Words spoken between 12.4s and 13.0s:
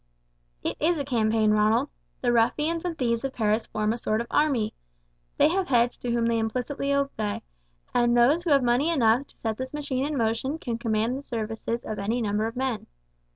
of men.